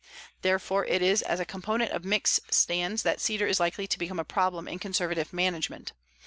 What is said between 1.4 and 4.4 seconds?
component of mixed stands that cedar is likely to become a